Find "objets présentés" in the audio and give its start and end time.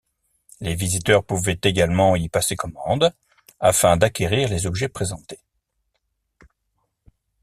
4.65-5.37